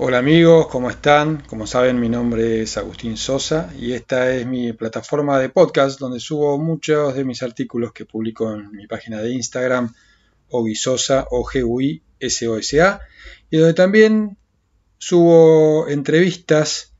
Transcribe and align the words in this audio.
Hola 0.00 0.18
amigos, 0.18 0.68
¿cómo 0.68 0.90
están? 0.90 1.42
Como 1.48 1.66
saben, 1.66 1.98
mi 1.98 2.08
nombre 2.08 2.62
es 2.62 2.76
Agustín 2.76 3.16
Sosa 3.16 3.74
y 3.76 3.94
esta 3.94 4.30
es 4.32 4.46
mi 4.46 4.72
plataforma 4.72 5.40
de 5.40 5.48
podcast 5.48 5.98
donde 5.98 6.20
subo 6.20 6.56
muchos 6.56 7.16
de 7.16 7.24
mis 7.24 7.42
artículos 7.42 7.92
que 7.92 8.04
publico 8.04 8.54
en 8.54 8.70
mi 8.70 8.86
página 8.86 9.20
de 9.20 9.32
Instagram, 9.32 9.92
Oguisosa, 10.50 11.26
o 11.32 11.42
g 11.42 11.64
u 11.64 11.80
i 11.80 12.00
s 12.20 12.46
o 12.46 12.56
s 12.58 12.80
a 12.80 13.00
y 13.50 13.56
donde 13.56 13.74
también 13.74 14.38
subo 14.98 15.88
entrevistas. 15.88 16.94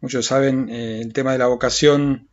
Muchos 0.00 0.24
saben, 0.24 0.70
eh, 0.70 1.02
el 1.02 1.12
tema 1.12 1.32
de 1.32 1.38
la 1.38 1.48
vocación 1.48 2.30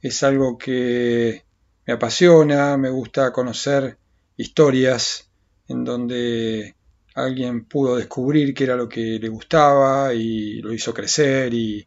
es 0.00 0.22
algo 0.22 0.56
que 0.56 1.44
me 1.86 1.92
apasiona, 1.92 2.78
me 2.78 2.88
gusta 2.88 3.34
conocer 3.34 3.98
historias 4.38 5.28
en 5.68 5.84
donde 5.84 6.74
alguien 7.14 7.64
pudo 7.64 7.96
descubrir 7.96 8.52
qué 8.54 8.64
era 8.64 8.76
lo 8.76 8.88
que 8.88 9.18
le 9.20 9.28
gustaba 9.28 10.12
y 10.12 10.60
lo 10.60 10.72
hizo 10.72 10.92
crecer 10.92 11.54
y 11.54 11.86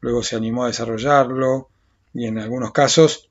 luego 0.00 0.22
se 0.22 0.36
animó 0.36 0.64
a 0.64 0.68
desarrollarlo. 0.68 1.70
Y 2.14 2.26
en 2.26 2.38
algunos 2.38 2.72
casos 2.72 3.28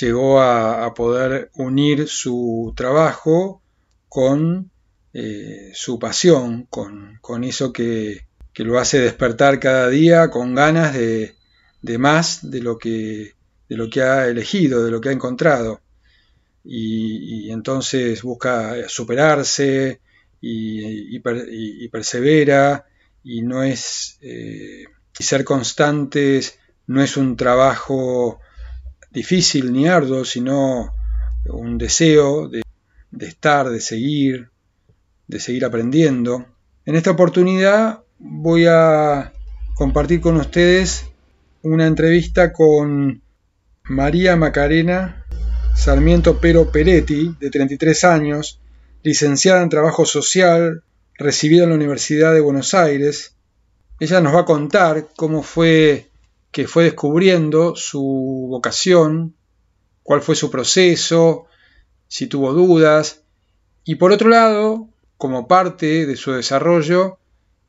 llegó 0.00 0.40
a, 0.40 0.92
poder 0.94 1.50
unir 1.54 2.08
su 2.08 2.72
trabajo 2.76 3.62
con 4.08 4.70
eh, 5.12 5.70
su 5.74 5.98
pasión, 5.98 6.66
con, 6.70 7.44
eso 7.44 7.72
que, 7.72 8.26
lo 8.56 8.78
hace 8.78 9.00
despertar 9.00 9.60
cada 9.60 9.88
día 9.88 10.30
con 10.30 10.54
ganas 10.54 10.94
de, 10.94 11.34
más 11.98 12.50
de 12.50 12.60
lo, 12.60 12.78
que, 12.78 13.34
de 13.68 13.76
lo 13.76 13.90
que 13.90 14.02
ha 14.02 14.26
elegido, 14.26 14.84
de 14.84 14.90
lo 14.90 15.00
que 15.00 15.10
ha 15.10 15.12
encontrado 15.12 15.80
y, 16.64 17.50
entonces 17.50 18.22
busca 18.22 18.88
superarse 18.88 20.00
y, 20.40 21.18
persevera 21.90 22.86
y 23.22 23.42
no 23.42 23.62
es 23.62 24.18
eh, 24.22 24.84
ser 25.12 25.44
constantes 25.44 26.58
no 26.86 27.02
es 27.02 27.16
un 27.16 27.36
trabajo 27.36 28.40
difícil 29.10 29.72
ni 29.72 29.86
arduo 29.86 30.24
sino 30.24 30.92
un 31.46 31.78
deseo 31.78 32.48
de, 32.48 32.62
de 33.10 33.26
estar 33.26 33.68
de 33.70 33.80
seguir 33.80 34.50
de 35.26 35.40
seguir 35.40 35.64
aprendiendo. 35.64 36.46
En 36.84 36.96
esta 36.96 37.12
oportunidad 37.12 38.02
voy 38.18 38.66
a 38.68 39.32
compartir 39.74 40.20
con 40.20 40.36
ustedes 40.36 41.06
una 41.62 41.86
entrevista 41.86 42.52
con 42.52 43.22
María 43.84 44.36
Macarena 44.36 45.23
Sarmiento 45.74 46.38
Pero 46.40 46.70
Peretti, 46.70 47.34
de 47.38 47.50
33 47.50 48.04
años, 48.04 48.60
licenciada 49.02 49.62
en 49.62 49.68
Trabajo 49.68 50.06
Social, 50.06 50.82
recibida 51.18 51.64
en 51.64 51.70
la 51.70 51.74
Universidad 51.74 52.32
de 52.32 52.40
Buenos 52.40 52.72
Aires. 52.74 53.36
Ella 54.00 54.20
nos 54.20 54.34
va 54.34 54.40
a 54.40 54.44
contar 54.46 55.08
cómo 55.16 55.42
fue 55.42 56.08
que 56.52 56.68
fue 56.68 56.84
descubriendo 56.84 57.74
su 57.76 58.46
vocación, 58.48 59.34
cuál 60.02 60.22
fue 60.22 60.36
su 60.36 60.50
proceso, 60.50 61.46
si 62.06 62.28
tuvo 62.28 62.52
dudas. 62.52 63.22
Y 63.84 63.96
por 63.96 64.12
otro 64.12 64.28
lado, 64.30 64.88
como 65.18 65.48
parte 65.48 66.06
de 66.06 66.16
su 66.16 66.32
desarrollo, 66.32 67.18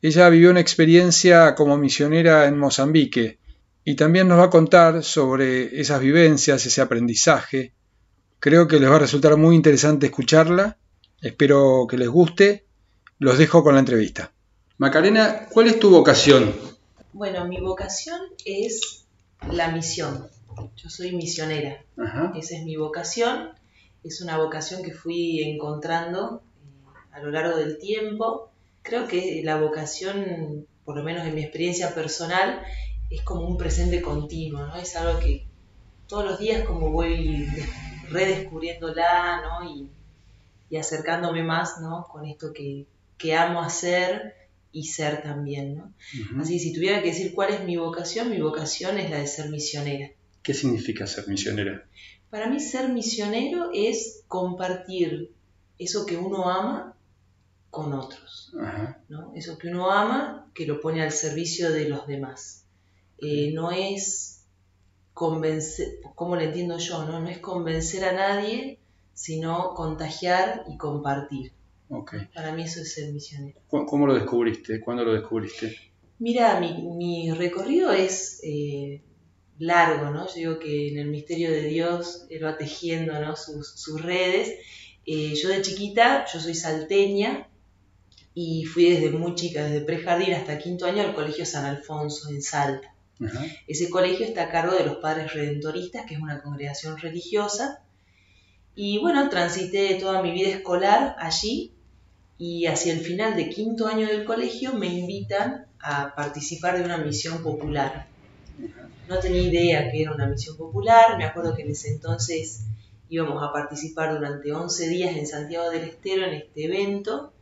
ella 0.00 0.28
vivió 0.28 0.50
una 0.50 0.60
experiencia 0.60 1.54
como 1.54 1.76
misionera 1.76 2.46
en 2.46 2.56
Mozambique 2.56 3.40
y 3.84 3.96
también 3.96 4.28
nos 4.28 4.38
va 4.38 4.44
a 4.44 4.50
contar 4.50 5.02
sobre 5.02 5.80
esas 5.80 6.00
vivencias, 6.00 6.64
ese 6.64 6.80
aprendizaje, 6.80 7.72
Creo 8.38 8.68
que 8.68 8.78
les 8.78 8.90
va 8.90 8.96
a 8.96 9.00
resultar 9.00 9.36
muy 9.36 9.56
interesante 9.56 10.06
escucharla. 10.06 10.78
Espero 11.20 11.86
que 11.88 11.96
les 11.96 12.08
guste. 12.08 12.66
Los 13.18 13.38
dejo 13.38 13.62
con 13.62 13.74
la 13.74 13.80
entrevista. 13.80 14.32
Macarena, 14.78 15.46
¿cuál 15.50 15.68
es 15.68 15.80
tu 15.80 15.90
vocación? 15.90 16.54
Bueno, 17.12 17.46
mi 17.46 17.60
vocación 17.60 18.20
es 18.44 19.06
la 19.50 19.70
misión. 19.70 20.28
Yo 20.76 20.90
soy 20.90 21.16
misionera. 21.16 21.82
Esa 22.36 22.56
es 22.56 22.64
mi 22.64 22.76
vocación. 22.76 23.50
Es 24.04 24.20
una 24.20 24.36
vocación 24.36 24.82
que 24.82 24.92
fui 24.92 25.42
encontrando 25.42 26.42
eh, 26.62 26.88
a 27.12 27.20
lo 27.20 27.30
largo 27.30 27.56
del 27.56 27.78
tiempo. 27.78 28.50
Creo 28.82 29.08
que 29.08 29.40
la 29.42 29.58
vocación, 29.58 30.66
por 30.84 30.96
lo 30.96 31.02
menos 31.02 31.26
en 31.26 31.34
mi 31.34 31.42
experiencia 31.42 31.94
personal, 31.94 32.62
es 33.10 33.22
como 33.22 33.48
un 33.48 33.56
presente 33.56 34.02
continuo, 34.02 34.66
¿no? 34.66 34.76
Es 34.76 34.94
algo 34.96 35.18
que 35.18 35.46
todos 36.06 36.24
los 36.24 36.38
días 36.38 36.66
como 36.66 36.90
voy 36.92 37.48
redescubriéndola, 38.10 39.42
¿no? 39.42 39.70
Y, 39.70 39.90
acercándome 40.76 41.42
más, 41.42 41.80
¿no? 41.80 42.06
Con 42.10 42.26
esto 42.26 42.52
que, 42.52 42.86
amo 43.34 43.62
hacer 43.62 44.34
y 44.72 44.84
ser 44.84 45.22
también, 45.22 45.76
¿no? 45.76 45.94
Así, 46.40 46.58
si 46.58 46.72
tuviera 46.72 47.00
que 47.00 47.08
decir 47.08 47.34
cuál 47.34 47.54
es 47.54 47.64
mi 47.64 47.76
vocación, 47.76 48.30
mi 48.30 48.40
vocación 48.40 48.98
es 48.98 49.10
la 49.10 49.18
de 49.18 49.26
ser 49.26 49.48
misionera. 49.48 50.10
¿Qué 50.42 50.52
significa 50.54 51.06
ser 51.06 51.26
misionera? 51.28 51.86
Para 52.30 52.48
mí 52.48 52.60
ser 52.60 52.90
misionero 52.90 53.70
es 53.72 54.22
compartir 54.28 55.32
eso 55.78 56.04
que 56.04 56.16
uno 56.16 56.50
ama 56.50 56.96
con 57.70 57.92
otros, 57.92 58.52
¿no? 59.08 59.32
Eso 59.34 59.58
que 59.58 59.68
uno 59.68 59.90
ama, 59.90 60.50
que 60.54 60.66
lo 60.66 60.80
pone 60.80 61.02
al 61.02 61.12
servicio 61.12 61.72
de 61.72 61.88
los 61.88 62.06
demás. 62.06 62.64
Eh, 63.18 63.52
no 63.52 63.70
es 63.70 64.35
convencer, 65.16 66.00
¿cómo 66.14 66.36
lo 66.36 66.42
entiendo 66.42 66.76
yo? 66.76 67.06
No? 67.06 67.20
no 67.20 67.28
es 67.30 67.38
convencer 67.38 68.04
a 68.04 68.12
nadie, 68.12 68.78
sino 69.14 69.72
contagiar 69.72 70.64
y 70.68 70.76
compartir. 70.76 71.52
Para 72.34 72.52
mí 72.52 72.64
eso 72.64 72.82
es 72.82 72.92
ser 72.92 73.14
misionero. 73.14 73.58
¿Cómo 73.66 74.06
lo 74.06 74.12
descubriste? 74.12 74.78
¿Cuándo 74.78 75.04
lo 75.04 75.14
descubriste? 75.14 75.74
Mira, 76.18 76.60
mi, 76.60 77.30
recorrido 77.30 77.92
es 77.92 78.40
eh, 78.44 79.00
largo, 79.58 80.10
¿no? 80.10 80.26
Yo 80.26 80.34
digo 80.34 80.58
que 80.58 80.88
en 80.88 80.98
el 80.98 81.08
misterio 81.08 81.50
de 81.50 81.62
Dios 81.62 82.26
él 82.28 82.44
va 82.44 82.58
tejiendo 82.58 83.18
¿no? 83.18 83.36
sus, 83.36 84.02
redes. 84.02 84.52
Eh, 85.06 85.34
yo 85.34 85.48
de 85.48 85.62
chiquita, 85.62 86.26
yo 86.30 86.40
soy 86.40 86.54
salteña 86.54 87.48
y 88.34 88.66
fui 88.66 88.90
desde 88.90 89.08
muy 89.12 89.34
chica, 89.34 89.64
desde 89.64 89.80
prejardín 89.80 90.34
hasta 90.34 90.58
quinto 90.58 90.84
año 90.84 91.02
al 91.02 91.14
Colegio 91.14 91.46
San 91.46 91.64
Alfonso 91.64 92.28
en 92.28 92.42
Salta. 92.42 92.95
Ese 93.66 93.88
colegio 93.88 94.26
está 94.26 94.44
a 94.44 94.50
cargo 94.50 94.74
de 94.74 94.84
los 94.84 94.96
Padres 94.96 95.32
Redentoristas, 95.32 96.04
que 96.06 96.14
es 96.14 96.20
una 96.20 96.42
congregación 96.42 96.98
religiosa. 96.98 97.82
Y 98.74 98.98
bueno, 98.98 99.28
transité 99.30 99.94
toda 99.94 100.22
mi 100.22 100.32
vida 100.32 100.50
escolar 100.50 101.16
allí 101.18 101.72
y 102.38 102.66
hacia 102.66 102.92
el 102.92 103.00
final 103.00 103.34
de 103.36 103.48
quinto 103.48 103.86
año 103.86 104.06
del 104.06 104.24
colegio 104.24 104.74
me 104.74 104.86
invitan 104.86 105.66
a 105.80 106.14
participar 106.14 106.78
de 106.78 106.84
una 106.84 106.98
misión 106.98 107.42
popular. 107.42 108.06
No 109.08 109.18
tenía 109.18 109.42
idea 109.42 109.90
que 109.90 110.02
era 110.02 110.12
una 110.12 110.26
misión 110.26 110.56
popular, 110.56 111.16
me 111.16 111.24
acuerdo 111.24 111.54
que 111.54 111.62
en 111.62 111.70
ese 111.70 111.88
entonces 111.88 112.64
íbamos 113.08 113.42
a 113.42 113.52
participar 113.52 114.12
durante 114.12 114.52
11 114.52 114.88
días 114.88 115.16
en 115.16 115.26
Santiago 115.26 115.70
del 115.70 115.84
Estero 115.84 116.26
en 116.26 116.34
este 116.34 116.64
evento, 116.64 117.32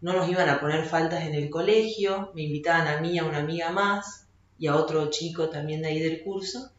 no 0.00 0.12
nos 0.12 0.28
iban 0.30 0.48
a 0.48 0.60
poner 0.60 0.84
faltas 0.84 1.24
en 1.24 1.34
el 1.34 1.50
colegio, 1.50 2.30
me 2.34 2.42
invitaban 2.42 2.86
a 2.86 3.00
mí 3.00 3.14
y 3.14 3.18
a 3.18 3.24
una 3.24 3.38
amiga 3.38 3.70
más, 3.70 4.27
y 4.58 4.66
a 4.66 4.76
otro 4.76 5.08
chico 5.10 5.48
también 5.48 5.82
de 5.82 5.88
ahí 5.88 6.00
del 6.00 6.22
curso. 6.22 6.70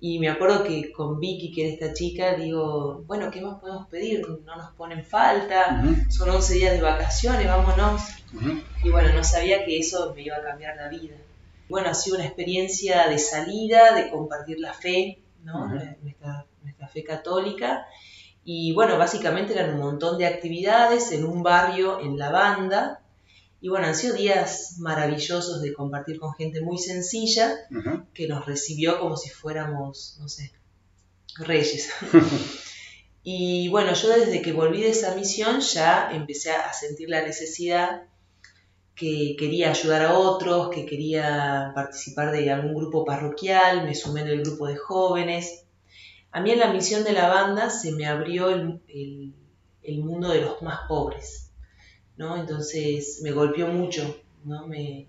Y 0.00 0.20
me 0.20 0.28
acuerdo 0.28 0.62
que 0.62 0.92
con 0.92 1.18
Vicky, 1.18 1.52
que 1.52 1.64
era 1.64 1.74
esta 1.74 1.92
chica, 1.92 2.34
digo, 2.34 3.02
bueno, 3.06 3.32
¿qué 3.32 3.40
más 3.40 3.58
podemos 3.58 3.88
pedir? 3.88 4.24
No 4.44 4.56
nos 4.56 4.70
ponen 4.74 5.04
falta, 5.04 5.82
son 6.08 6.30
11 6.30 6.54
días 6.54 6.72
de 6.74 6.80
vacaciones, 6.80 7.48
vámonos. 7.48 8.02
Y 8.84 8.90
bueno, 8.90 9.12
no 9.12 9.24
sabía 9.24 9.64
que 9.64 9.78
eso 9.78 10.12
me 10.14 10.22
iba 10.22 10.36
a 10.36 10.42
cambiar 10.42 10.76
la 10.76 10.88
vida. 10.88 11.16
Bueno, 11.68 11.88
ha 11.88 11.94
sido 11.94 12.16
una 12.16 12.26
experiencia 12.26 13.08
de 13.08 13.18
salida, 13.18 13.92
de 13.94 14.08
compartir 14.08 14.60
la 14.60 14.72
fe, 14.72 15.18
¿no? 15.42 15.66
nuestra, 15.66 16.46
nuestra 16.62 16.86
fe 16.86 17.02
católica. 17.02 17.84
Y 18.44 18.72
bueno, 18.74 18.96
básicamente 18.98 19.52
eran 19.52 19.74
un 19.74 19.80
montón 19.80 20.16
de 20.16 20.26
actividades 20.26 21.10
en 21.10 21.24
un 21.24 21.42
barrio 21.42 22.00
en 22.00 22.16
la 22.16 22.30
banda, 22.30 23.00
y 23.60 23.68
bueno, 23.68 23.86
han 23.88 23.94
sido 23.94 24.14
días 24.14 24.76
maravillosos 24.78 25.60
de 25.60 25.72
compartir 25.72 26.20
con 26.20 26.34
gente 26.34 26.60
muy 26.60 26.78
sencilla 26.78 27.56
que 28.14 28.28
nos 28.28 28.46
recibió 28.46 29.00
como 29.00 29.16
si 29.16 29.30
fuéramos, 29.30 30.16
no 30.20 30.28
sé, 30.28 30.52
reyes. 31.38 31.90
y 33.24 33.68
bueno, 33.68 33.94
yo 33.94 34.10
desde 34.10 34.42
que 34.42 34.52
volví 34.52 34.82
de 34.82 34.90
esa 34.90 35.14
misión 35.16 35.60
ya 35.60 36.10
empecé 36.12 36.52
a 36.52 36.72
sentir 36.72 37.10
la 37.10 37.22
necesidad 37.22 38.04
que 38.94 39.34
quería 39.36 39.70
ayudar 39.70 40.02
a 40.02 40.14
otros, 40.14 40.70
que 40.70 40.86
quería 40.86 41.72
participar 41.74 42.30
de 42.30 42.52
algún 42.52 42.74
grupo 42.74 43.04
parroquial, 43.04 43.84
me 43.84 43.94
sumé 43.94 44.20
en 44.20 44.28
el 44.28 44.42
grupo 44.42 44.68
de 44.68 44.76
jóvenes. 44.76 45.64
A 46.30 46.40
mí 46.40 46.52
en 46.52 46.60
la 46.60 46.72
misión 46.72 47.02
de 47.02 47.12
la 47.12 47.28
banda 47.28 47.70
se 47.70 47.90
me 47.90 48.06
abrió 48.06 48.50
el, 48.50 48.80
el 49.82 49.98
mundo 49.98 50.28
de 50.28 50.42
los 50.42 50.62
más 50.62 50.80
pobres 50.86 51.47
¿no? 52.18 52.36
Entonces 52.36 53.20
me 53.22 53.30
golpeó 53.30 53.68
mucho, 53.68 54.20
¿no? 54.44 54.66
Me, 54.66 55.06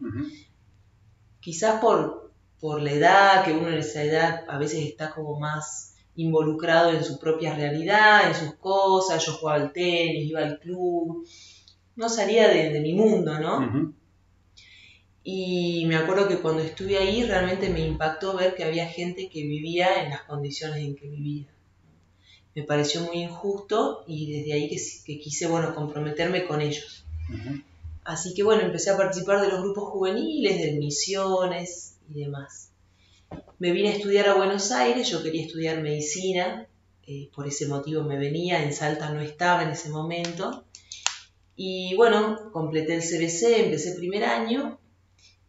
Quizás 1.42 1.82
por, 1.82 2.32
por 2.60 2.82
la 2.82 2.92
edad, 2.92 3.44
que 3.44 3.54
uno 3.54 3.70
en 3.70 3.80
esa 3.80 4.04
edad 4.04 4.46
a 4.48 4.58
veces 4.58 4.86
está 4.86 5.12
como 5.12 5.40
más 5.40 5.96
involucrado 6.16 6.92
en 6.92 7.04
su 7.04 7.18
propia 7.18 7.56
realidad, 7.56 8.28
en 8.28 8.36
sus 8.36 8.56
cosas, 8.56 9.26
yo 9.26 9.34
jugaba 9.34 9.62
al 9.62 9.72
tenis, 9.72 10.30
iba 10.30 10.42
al 10.42 10.60
club, 10.60 11.26
no 11.96 12.10
salía 12.10 12.50
de, 12.50 12.80
mi 12.82 12.94
mundo, 12.94 13.40
¿no? 13.40 13.94
Y 15.24 15.86
me 15.88 15.96
acuerdo 15.96 16.28
que 16.28 16.40
cuando 16.40 16.62
estuve 16.62 16.98
ahí 16.98 17.24
realmente 17.24 17.70
me 17.70 17.86
impactó 17.86 18.36
ver 18.36 18.54
que 18.56 18.66
había 18.66 18.88
gente 18.88 19.30
que 19.30 19.44
vivía 19.44 20.04
en 20.04 20.10
las 20.12 20.24
condiciones 20.24 20.80
en 20.80 20.96
que 20.96 21.08
vivía. 21.08 21.48
Me 22.60 22.66
pareció 22.66 23.00
muy 23.04 23.24
injusto 23.24 24.04
y 24.06 24.34
desde 24.34 24.52
ahí 24.52 24.68
que, 24.68 25.18
quise, 25.18 25.48
bueno, 25.48 25.74
comprometerme 25.74 26.46
con 26.46 26.60
ellos. 26.60 27.06
Así 28.04 28.34
que 28.34 28.44
bueno, 28.44 28.64
empecé 28.64 28.90
a 28.90 28.98
participar 28.98 29.40
de 29.40 29.48
los 29.48 29.62
grupos 29.62 29.92
juveniles, 29.92 30.60
de 30.60 30.74
misiones 30.74 31.96
y 32.10 32.20
demás. 32.20 32.72
Me 33.60 33.72
vine 33.72 33.90
a 33.90 33.94
estudiar 33.94 34.28
a 34.28 34.34
Buenos 34.34 34.74
Aires, 34.74 35.10
yo 35.10 35.24
quería 35.24 35.46
estudiar 35.46 35.82
medicina, 35.82 36.68
eh, 37.08 37.30
por 37.34 37.48
ese 37.48 37.66
motivo 37.68 38.04
me 38.04 38.18
venía, 38.18 38.62
en 38.62 38.74
Salta 38.74 39.10
no 39.10 39.22
estaba 39.22 39.64
en 39.64 39.70
ese 39.70 39.90
momento. 39.90 40.66
Y 41.56 41.96
bueno, 41.96 42.52
completé 42.52 42.96
el 42.96 43.02
CBC, 43.02 43.64
empecé 43.64 43.96
primer 43.96 44.26
año 44.26 44.82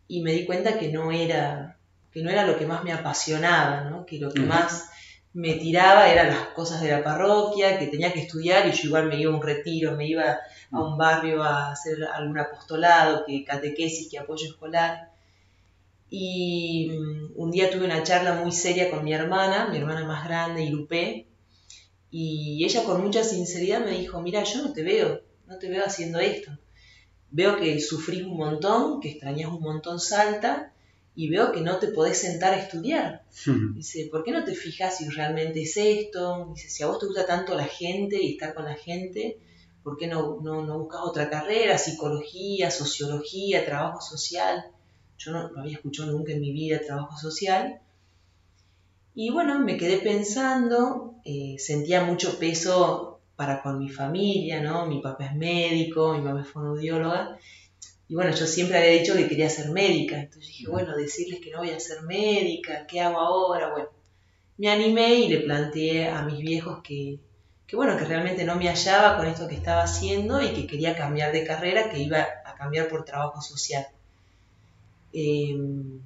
y 0.07 0.23
me 0.23 0.33
di 0.33 0.47
cuenta 0.47 0.79
que 0.79 0.93
no 0.93 1.11
era, 1.11 1.77
que 2.13 2.23
no 2.23 2.31
era 2.31 2.47
lo 2.47 2.57
que 2.57 2.67
más 2.67 2.85
me 2.85 2.93
apasionaba, 2.93 3.91
¿no? 3.91 4.07
que 4.07 4.21
lo 4.21 4.31
que 4.33 4.43
más 4.43 4.91
me 5.33 5.55
tiraba 5.55 6.11
eran 6.11 6.29
las 6.29 6.49
cosas 6.49 6.81
de 6.81 6.91
la 6.91 7.05
parroquia, 7.05 7.79
que 7.79 7.87
tenía 7.87 8.13
que 8.13 8.21
estudiar 8.21 8.67
y 8.67 8.73
yo 8.73 8.89
igual 8.89 9.07
me 9.07 9.21
iba 9.21 9.33
a 9.33 9.37
un 9.37 9.43
retiro, 9.43 9.97
me 9.97 10.07
iba 10.07 10.41
a 10.73 10.83
un 10.83 10.97
barrio 10.97 11.43
a 11.43 11.73
hacer 11.73 12.03
algún 12.05 12.39
apostolado, 12.39 13.25
que 13.25 13.45
catequesis, 13.45 14.09
que 14.11 14.19
apoyo 14.19 14.47
escolar. 14.47 15.13
Y 16.09 16.91
mm, 16.91 17.33
un 17.37 17.51
día 17.53 17.71
tuve 17.71 17.85
una 17.85 18.03
charla 18.03 18.35
muy 18.35 18.51
seria 18.51 18.91
con 18.91 19.05
mi 19.05 19.13
hermana, 19.13 19.69
mi 19.71 19.79
hermana 19.79 20.05
más 20.05 20.25
grande, 20.25 20.65
Irupé, 20.65 21.27
y 22.11 22.65
ella 22.65 22.83
con 22.83 23.03
mucha 23.03 23.23
sinceridad 23.23 23.85
me 23.85 23.93
dijo, 23.93 24.21
mira, 24.21 24.43
yo 24.43 24.63
no 24.63 24.73
te 24.73 24.83
veo, 24.83 25.21
no 25.47 25.59
te 25.59 25.69
veo 25.69 25.85
haciendo 25.85 26.19
esto. 26.19 26.51
Veo 27.31 27.57
que 27.57 27.81
sufrís 27.81 28.25
un 28.25 28.37
montón, 28.37 29.01
que 29.01 29.11
extrañas 29.11 29.53
un 29.53 29.61
montón 29.61 30.01
Salta, 30.01 30.73
y 31.15 31.29
veo 31.29 31.53
que 31.53 31.61
no 31.61 31.79
te 31.79 31.89
podés 31.89 32.19
sentar 32.19 32.55
a 32.55 32.59
estudiar. 32.61 33.25
Dice, 33.75 34.09
¿por 34.11 34.23
qué 34.23 34.31
no 34.31 34.45
te 34.45 34.55
fijas 34.55 34.99
si 34.99 35.09
realmente 35.09 35.63
es 35.63 35.77
esto? 35.77 36.53
Dice, 36.55 36.69
si 36.69 36.83
a 36.83 36.87
vos 36.87 36.99
te 36.99 37.07
gusta 37.07 37.27
tanto 37.27 37.55
la 37.55 37.65
gente 37.65 38.23
y 38.23 38.33
estar 38.33 38.55
con 38.55 38.65
la 38.65 38.75
gente, 38.75 39.39
¿por 39.83 39.97
qué 39.97 40.07
no, 40.07 40.39
no, 40.41 40.65
no 40.65 40.79
buscas 40.79 41.01
otra 41.03 41.29
carrera? 41.29 41.79
Psicología, 41.79 42.71
sociología, 42.71 43.65
trabajo 43.65 44.01
social. 44.01 44.65
Yo 45.19 45.33
no, 45.33 45.51
había 45.57 45.75
escuchado 45.75 46.13
nunca 46.13 46.33
en 46.33 46.41
mi 46.41 46.53
vida 46.53 46.81
trabajo 46.81 47.17
social. 47.19 47.81
Y 49.15 49.31
bueno, 49.31 49.59
me 49.59 49.77
quedé 49.77 49.99
pensando, 49.99 51.17
eh, 51.25 51.57
sentía 51.59 52.05
mucho 52.05 52.39
peso 52.39 53.21
para 53.37 53.63
con 53.63 53.79
mi 53.79 53.89
familia, 53.89 54.63
¿no? 54.63 54.87
Mi 54.87 55.01
papá 55.01 55.27
es 55.27 55.35
médico, 55.35 56.15
mi 56.15 56.21
mamá 56.21 56.43
es 56.43 56.49
fonoaudióloga. 56.49 57.37
Y 58.11 58.15
bueno, 58.17 58.35
yo 58.35 58.45
siempre 58.45 58.77
había 58.77 59.01
dicho 59.01 59.15
que 59.15 59.29
quería 59.29 59.49
ser 59.49 59.71
médica. 59.71 60.19
Entonces 60.19 60.49
dije, 60.49 60.69
bueno, 60.69 60.97
decirles 60.97 61.39
que 61.39 61.53
no 61.53 61.59
voy 61.59 61.71
a 61.71 61.79
ser 61.79 62.03
médica, 62.03 62.85
¿qué 62.89 63.01
hago 63.01 63.21
ahora? 63.21 63.71
Bueno, 63.71 63.89
me 64.59 64.69
animé 64.69 65.15
y 65.15 65.29
le 65.29 65.39
planteé 65.39 66.09
a 66.09 66.23
mis 66.23 66.41
viejos 66.41 66.83
que, 66.83 67.21
que 67.69 67.77
bueno, 67.77 67.97
que 67.97 68.05
realmente 68.05 68.43
no 68.43 68.57
me 68.57 68.67
hallaba 68.67 69.17
con 69.17 69.29
esto 69.29 69.47
que 69.47 69.55
estaba 69.55 69.85
haciendo 69.85 70.43
y 70.43 70.53
que 70.55 70.67
quería 70.67 70.97
cambiar 70.97 71.31
de 71.31 71.45
carrera, 71.45 71.89
que 71.89 72.01
iba 72.01 72.27
a 72.45 72.57
cambiar 72.57 72.89
por 72.89 73.05
trabajo 73.05 73.41
social. 73.41 73.87
Em, 75.13 76.01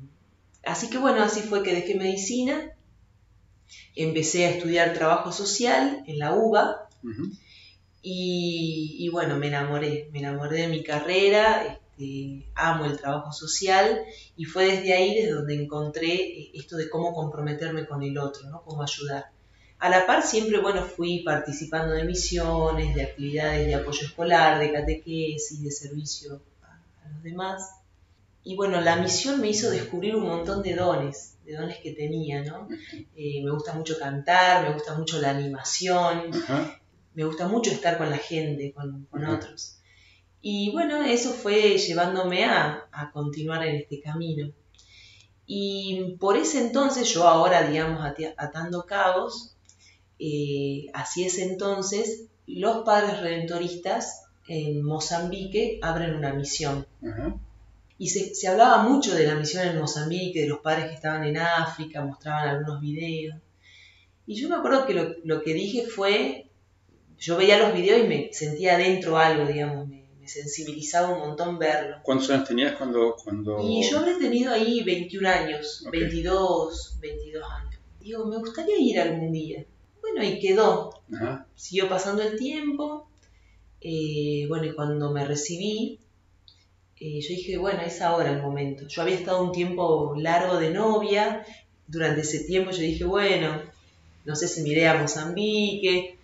así 0.62 0.90
que 0.90 0.98
bueno, 0.98 1.22
así 1.22 1.40
fue 1.40 1.62
que 1.62 1.72
dejé 1.72 1.94
medicina, 1.94 2.70
empecé 3.96 4.44
a 4.44 4.50
estudiar 4.50 4.92
trabajo 4.92 5.32
social 5.32 6.04
en 6.06 6.18
la 6.18 6.34
UBA 6.34 6.86
y, 8.02 8.96
y, 8.98 9.08
bueno, 9.08 9.38
me 9.38 9.46
enamoré, 9.46 10.10
me 10.12 10.18
enamoré 10.18 10.58
de 10.58 10.68
mi 10.68 10.82
carrera, 10.82 11.80
este, 11.96 12.44
amo 12.54 12.86
el 12.86 12.98
trabajo 12.98 13.32
social 13.32 14.04
y 14.36 14.44
fue 14.44 14.66
desde 14.66 14.92
ahí 14.94 15.14
desde 15.14 15.32
donde 15.32 15.62
encontré 15.62 16.12
eh, 16.12 16.50
esto 16.54 16.76
de 16.76 16.90
cómo 16.90 17.14
comprometerme 17.14 17.86
con 17.86 18.02
el 18.02 18.18
otro, 18.18 18.48
¿no? 18.50 18.62
cómo 18.62 18.82
ayudar. 18.82 19.30
A 19.78 19.88
la 19.88 20.06
par 20.06 20.22
siempre, 20.22 20.60
bueno, 20.60 20.82
fui 20.82 21.20
participando 21.20 21.92
de 21.92 22.04
misiones, 22.04 22.94
de 22.94 23.02
actividades 23.02 23.66
de 23.66 23.74
apoyo 23.74 24.06
escolar, 24.06 24.58
de 24.58 24.72
catequesis, 24.72 25.62
de 25.62 25.70
servicio 25.70 26.40
a, 26.62 27.08
los 27.10 27.22
demás. 27.22 27.70
Y 28.44 28.56
bueno, 28.56 28.80
la 28.80 28.96
misión 28.96 29.40
me 29.40 29.48
hizo 29.48 29.70
descubrir 29.70 30.16
un 30.16 30.24
montón 30.24 30.62
de 30.62 30.74
dones, 30.74 31.36
de 31.44 31.54
dones 31.54 31.78
que 31.78 31.92
tenía, 31.92 32.42
¿no? 32.42 32.68
Eh, 33.16 33.42
me 33.44 33.50
gusta 33.52 33.72
mucho 33.74 33.96
cantar, 33.98 34.66
me 34.66 34.74
gusta 34.74 34.94
mucho 34.94 35.20
la 35.20 35.30
animación, 35.30 36.30
me 37.14 37.24
gusta 37.24 37.46
mucho 37.46 37.70
estar 37.70 37.96
con 37.96 38.10
la 38.10 38.18
gente, 38.18 38.72
con, 38.72 39.06
con 39.10 39.24
otros. 39.24 39.78
Y 40.46 40.72
bueno, 40.72 41.02
eso 41.02 41.30
fue 41.30 41.78
llevándome 41.78 42.44
a, 42.44 42.86
a 42.92 43.10
continuar 43.12 43.64
en 43.66 43.76
este 43.76 44.02
camino. 44.02 44.52
Y 45.46 46.16
por 46.20 46.36
ese 46.36 46.60
entonces, 46.60 47.08
yo 47.14 47.26
ahora, 47.26 47.66
digamos, 47.66 48.02
atando 48.36 48.84
cabos, 48.84 49.56
eh, 50.18 50.84
así 50.92 51.24
es 51.24 51.38
entonces, 51.38 52.26
los 52.46 52.84
padres 52.84 53.22
redentoristas 53.22 54.26
en 54.46 54.82
Mozambique 54.82 55.78
abren 55.80 56.14
una 56.14 56.34
misión. 56.34 56.86
Y 57.96 58.10
se, 58.10 58.34
se, 58.34 58.46
hablaba 58.46 58.82
mucho 58.82 59.14
de 59.14 59.26
la 59.26 59.36
misión 59.36 59.66
en 59.66 59.80
Mozambique, 59.80 60.42
de 60.42 60.48
los 60.48 60.58
padres 60.58 60.88
que 60.88 60.94
estaban 60.96 61.24
en 61.24 61.38
África, 61.38 62.04
mostraban 62.04 62.50
algunos 62.50 62.82
videos. 62.82 63.38
Y 64.26 64.34
yo 64.34 64.50
me 64.50 64.56
acuerdo 64.56 64.84
que 64.84 64.92
lo, 64.92 65.14
lo 65.24 65.42
que 65.42 65.54
dije 65.54 65.86
fue, 65.86 66.50
yo 67.16 67.38
veía 67.38 67.58
los 67.58 67.72
videos 67.72 68.04
y 68.04 68.08
me 68.08 68.30
sentía 68.34 68.74
adentro 68.74 69.16
algo, 69.16 69.46
digamos, 69.46 69.88
me, 70.24 70.28
sensibilizaba 70.28 71.10
un 71.10 71.20
montón 71.20 71.58
verlo. 71.58 71.96
¿Cuántos 72.02 72.30
años 72.30 72.48
tenías 72.48 72.76
cuando...? 72.76 73.16
cuando... 73.22 73.60
Y 73.60 73.82
yo 73.88 73.98
habré 73.98 74.14
tenido 74.16 74.52
ahí 74.52 74.82
21 74.82 75.28
años, 75.28 75.86
22, 75.90 76.98
22 77.00 77.44
años. 77.50 77.80
Digo, 78.00 78.26
me 78.26 78.38
gustaría 78.38 78.78
ir 78.78 79.00
algún 79.00 79.32
día. 79.32 79.64
Bueno, 80.00 80.22
y 80.22 80.38
quedó. 80.38 80.90
Siguió 81.54 81.88
pasando 81.88 82.22
el 82.22 82.38
tiempo. 82.38 83.08
Eh, 83.80 84.46
bueno, 84.48 84.66
y 84.66 84.74
cuando 84.74 85.10
me 85.12 85.24
recibí, 85.24 86.00
eh, 87.00 87.20
yo 87.20 87.28
dije, 87.28 87.58
bueno, 87.58 87.82
es 87.82 88.00
ahora 88.02 88.30
el 88.30 88.42
momento. 88.42 88.86
Yo 88.86 89.02
había 89.02 89.14
estado 89.16 89.42
un 89.42 89.52
tiempo 89.52 90.14
largo 90.16 90.58
de 90.58 90.70
novia. 90.70 91.44
Durante 91.86 92.22
ese 92.22 92.44
tiempo 92.44 92.70
yo 92.70 92.80
dije, 92.80 93.04
bueno, 93.04 93.62
no 94.24 94.36
sé 94.36 94.48
si 94.48 94.62
me 94.62 94.70
iré 94.70 94.88
a 94.88 95.00
Mozambique, 95.00 96.18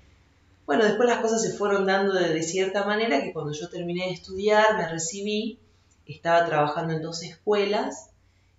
bueno, 0.70 0.84
después 0.84 1.08
las 1.08 1.18
cosas 1.18 1.42
se 1.42 1.50
fueron 1.50 1.84
dando 1.84 2.12
de, 2.12 2.44
cierta 2.44 2.84
manera 2.84 3.20
que 3.20 3.32
cuando 3.32 3.50
yo 3.50 3.68
terminé 3.68 4.04
de 4.04 4.12
estudiar, 4.12 4.76
me 4.76 4.88
recibí, 4.88 5.58
estaba 6.06 6.46
trabajando 6.46 6.94
en 6.94 7.02
dos 7.02 7.24
escuelas. 7.24 8.10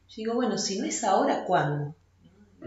Yo 0.10 0.16
digo, 0.18 0.34
bueno, 0.34 0.58
si 0.58 0.78
no 0.78 0.86
es 0.86 1.06
ahora, 1.06 1.46
¿cuándo? 1.46 1.96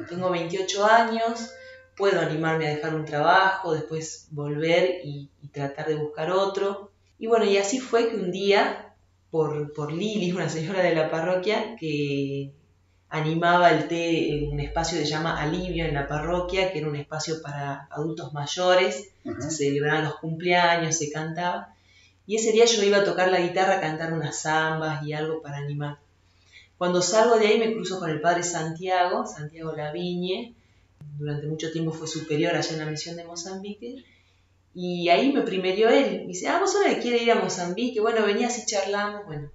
Tengo 0.09 0.31
28 0.31 0.87
años, 0.87 1.51
puedo 1.95 2.23
animarme 2.23 2.69
a 2.69 2.75
dejar 2.75 2.95
un 2.95 3.05
trabajo, 3.05 3.75
después 3.75 4.29
volver 4.31 5.01
y, 5.05 5.29
tratar 5.53 5.89
de 5.89 5.97
buscar 5.97 6.31
otro. 6.31 6.91
Y 7.19 7.27
bueno, 7.27 7.45
y 7.45 7.59
así 7.59 7.81
fue 7.81 8.09
que 8.09 8.17
un 8.17 8.33
día, 8.33 8.95
por, 9.31 9.75
por 9.75 9.93
Lili, 9.93 10.33
una 10.33 10.49
señora 10.49 10.81
de 10.81 10.95
la 10.95 11.11
parroquia, 11.11 11.77
que 11.79 12.55
animaba 13.09 13.71
el 13.71 13.87
té 13.89 14.35
en 14.35 14.53
un 14.53 14.61
espacio 14.61 14.99
que 14.99 15.05
se 15.05 15.11
llama 15.11 15.41
Alivio 15.41 15.85
en 15.85 15.95
la 15.95 16.09
parroquia, 16.09 16.73
que 16.73 16.79
era 16.79 16.89
un 16.89 16.97
espacio 16.97 17.41
para 17.43 17.87
adultos 17.91 18.33
mayores, 18.33 19.11
se 19.23 19.51
celebraban 19.51 20.05
los 20.05 20.17
cumpleaños, 20.17 20.97
se 20.97 21.11
cantaba, 21.11 21.75
y 22.27 22.37
ese 22.37 22.53
día 22.53 22.65
yo 22.65 22.83
iba 22.83 22.99
a 22.99 23.05
tocar 23.05 23.31
la 23.31 23.41
guitarra, 23.41 23.77
a 23.77 23.81
cantar 23.81 24.13
unas 24.13 24.43
zambas 24.43 25.07
y 25.07 25.13
algo 25.13 25.43
para 25.43 25.59
animar. 25.59 25.99
Cuando 26.79 27.03
salgo 27.03 27.37
de 27.37 27.47
ahí 27.47 27.59
me 27.59 27.73
cruzo 27.73 28.01
con 28.01 28.11
el 28.11 28.21
padre 28.21 28.43
Santiago, 28.43 29.27
Santiago 29.27 29.73
Laviñe, 29.73 30.55
durante 31.19 31.47
mucho 31.47 31.71
tiempo 31.71 31.93
fue 31.93 32.09
superior 32.09 32.55
allá 32.55 32.73
en 32.73 32.79
la 32.79 32.91
misión 32.91 33.17
de 33.17 33.25
Mozambique, 33.25 34.05
y 34.75 35.09
ahí 35.09 35.33
me 35.33 35.43
primerió 35.43 35.89
él, 35.89 36.23
me 36.23 36.27
dice, 36.29 36.49
ah, 36.49 36.59
vos 36.59 36.75
ahora 36.75 36.99
quiere 36.99 37.23
ir 37.23 37.31
a 37.31 37.37
Mozambique, 37.37 38.01
bueno, 38.01 38.27
venía 38.27 38.49
así 38.49 38.67
charlamos, 38.67 39.25
bueno, 39.27 39.51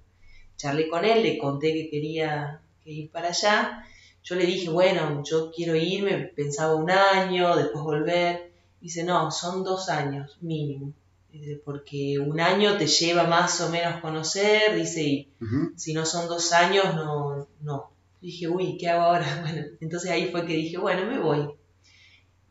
charlé 0.56 0.88
con 0.88 1.04
él, 1.04 1.22
le 1.22 1.36
conté 1.36 1.74
que 1.74 1.90
quería 1.90 2.62
que 2.62 2.69
ir 2.92 3.10
para 3.10 3.28
allá. 3.28 3.84
Yo 4.22 4.34
le 4.34 4.46
dije, 4.46 4.68
bueno, 4.68 5.22
yo 5.24 5.50
quiero 5.50 5.74
irme, 5.74 6.32
pensaba 6.36 6.74
un 6.74 6.90
año, 6.90 7.56
después 7.56 7.82
volver. 7.82 8.52
Dice, 8.80 9.04
no, 9.04 9.30
son 9.30 9.64
dos 9.64 9.88
años 9.88 10.38
mínimo. 10.40 10.92
Dice, 11.32 11.60
porque 11.64 12.18
un 12.18 12.40
año 12.40 12.76
te 12.76 12.86
lleva 12.86 13.24
más 13.24 13.60
o 13.60 13.70
menos 13.70 14.00
conocer, 14.00 14.74
dice, 14.74 15.02
y 15.02 15.28
si 15.76 15.92
no 15.94 16.04
son 16.04 16.28
dos 16.28 16.52
años, 16.52 16.94
no, 16.96 17.46
no. 17.60 17.90
Dije, 18.20 18.48
uy, 18.48 18.76
¿qué 18.78 18.88
hago 18.88 19.02
ahora? 19.02 19.40
Bueno, 19.42 19.66
entonces 19.80 20.10
ahí 20.10 20.30
fue 20.30 20.44
que 20.44 20.54
dije, 20.54 20.76
bueno, 20.76 21.06
me 21.06 21.18
voy. 21.18 21.48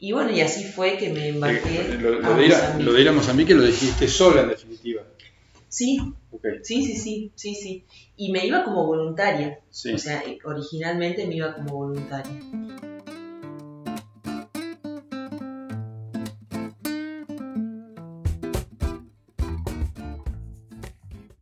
Y 0.02 0.14
bueno, 0.14 0.32
y 0.32 0.40
así 0.40 0.64
fue 0.64 0.98
que 0.98 1.12
me 1.12 1.28
embarqué. 1.28 1.82
Eh, 1.82 1.98
lo, 2.00 2.36
de 2.36 2.46
ir 2.46 2.54
a, 2.54 2.80
lo 2.80 2.94
de 2.94 3.02
ir 3.02 3.10
a 3.10 3.12
Mozambique 3.12 3.54
lo 3.54 3.64
dijiste 3.64 4.08
sola 4.08 4.42
en 4.44 4.50
definitiva. 4.50 4.99
Sí, 5.80 5.98
sí, 6.62 6.84
sí, 6.84 6.96
sí, 6.98 7.32
sí, 7.36 7.56
sí. 7.56 7.86
Y 8.18 8.34
me 8.34 8.46
iba 8.46 8.66
como 8.66 8.86
voluntaria. 8.86 9.62
O 9.70 9.98
sea, 9.98 10.22
originalmente 10.44 11.26
me 11.26 11.36
iba 11.36 11.56
como 11.56 11.74
voluntaria. 11.74 12.34